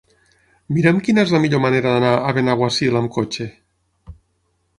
[0.77, 3.49] Mira'm quina és la millor manera d'anar a Benaguasil amb cotxe.